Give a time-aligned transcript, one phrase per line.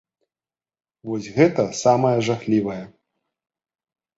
[1.09, 2.79] Вось гэта самае жахлівае.